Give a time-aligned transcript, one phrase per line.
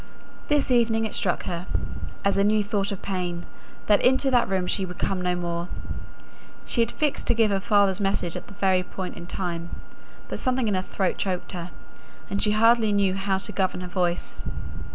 [0.47, 1.67] This evening, it struck her,
[2.25, 3.45] as a new thought of pain,
[3.85, 5.67] that into that room she would come no more.
[6.65, 9.69] She had fixed to give her father's message at this very point of time;
[10.27, 11.69] but something in her throat choked her,
[12.31, 14.41] and she hardly knew how to govern her voice.